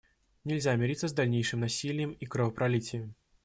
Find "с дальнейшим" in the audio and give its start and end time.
1.07-1.59